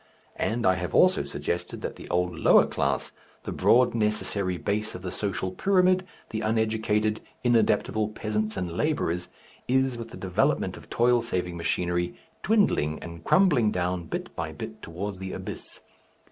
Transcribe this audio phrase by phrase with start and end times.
[0.39, 3.11] And I have also suggested that the old lower class,
[3.43, 9.29] the broad necessary base of the social pyramid, the uneducated inadaptable peasants and labourers,
[9.67, 14.81] is, with the development of toil saving machinery, dwindling and crumbling down bit by bit
[14.81, 15.81] towards the abyss.